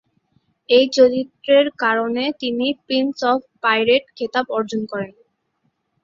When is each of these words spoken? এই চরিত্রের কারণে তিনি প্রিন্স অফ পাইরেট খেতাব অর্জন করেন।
এই 0.69 0.85
চরিত্রের 0.91 1.67
কারণে 1.83 2.23
তিনি 2.41 2.67
প্রিন্স 2.85 3.17
অফ 3.31 3.39
পাইরেট 3.63 4.03
খেতাব 4.17 4.45
অর্জন 4.57 4.81
করেন। 4.91 5.11